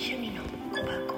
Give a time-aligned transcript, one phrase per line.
[0.00, 1.14] 趣味の小箱。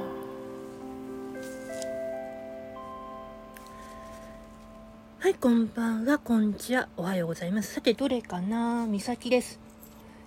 [5.18, 6.88] はいこんばんはこんにちは。
[6.96, 7.74] おはようございます。
[7.74, 8.86] さてどれかな？
[8.86, 9.60] みさきです。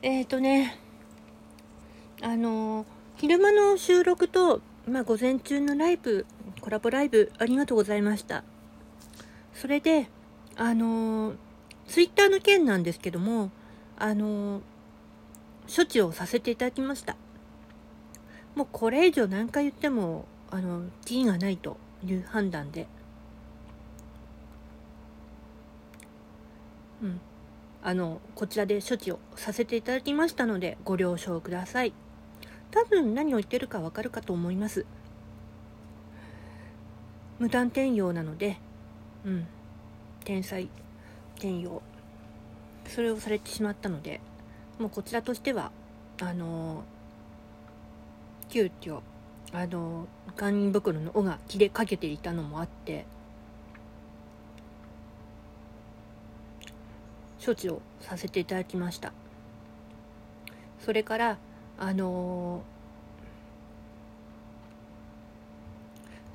[0.03, 0.77] えっ、ー、とね
[2.21, 2.85] あの
[3.15, 6.27] 昼間の収録とまあ午前中のライブ
[6.61, 8.43] コラボライブありがとうございました。
[9.55, 10.09] それで
[10.57, 11.33] あの
[11.87, 13.49] ツイッターの件なんですけども
[13.97, 14.61] あの
[15.75, 17.15] 処置をさせていただきました。
[18.55, 22.87] もうこれ以上何回言っても、あの、キーがないという判断で、
[27.01, 27.19] うん、
[27.81, 31.93] あのこちらで処置をさせていただきましたのでご了承ください。
[32.71, 34.85] 多分何を言ってるかわかるかと思います。
[37.39, 38.57] 無断転用なので
[39.25, 39.47] うん。
[40.23, 40.69] 天才
[41.35, 41.81] 転用。
[42.87, 44.21] それをされてしまったので
[44.79, 45.71] もうこちらとしては
[46.21, 46.83] あの
[48.53, 49.01] 急遽
[49.51, 53.07] あの堪忍袋の尾が切れかけていたのもあって
[57.43, 59.11] 処置をさせていただきました。
[60.85, 61.37] それから
[61.79, 62.61] あの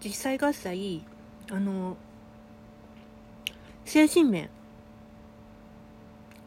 [0.00, 1.05] ー、実際合切
[1.52, 1.96] あのー、
[3.84, 4.50] 精神面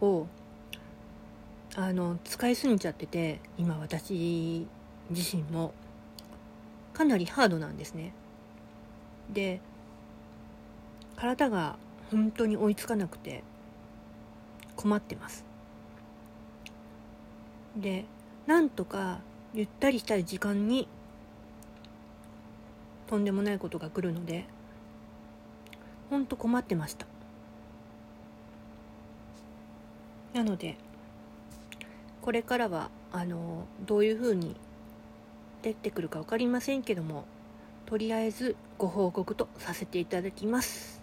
[0.01, 0.27] を
[1.77, 4.67] あの使いすぎちゃってて今私
[5.11, 5.73] 自身も
[6.93, 8.13] かなりハードなんですね。
[9.31, 9.61] で
[11.15, 11.77] 体が
[12.09, 13.43] 本当に追いつかなくて
[14.75, 15.45] 困ってます。
[17.77, 18.05] で
[18.47, 19.21] なんとか
[19.53, 20.87] ゆったりしたい時間に
[23.07, 24.45] とんでもないことが来るので
[26.09, 27.05] ほんと困ってました。
[30.33, 30.77] なので
[32.21, 34.55] これからはあのどういうふうに
[35.61, 37.25] 出てくるか分かりませんけども
[37.85, 41.00] とりあえずご報告とさせていただきます。